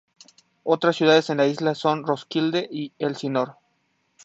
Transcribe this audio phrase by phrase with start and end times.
[0.63, 3.57] Otras ciudades en la isla son Roskilde y Elsinor.